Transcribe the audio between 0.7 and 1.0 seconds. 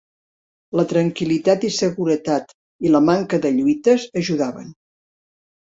La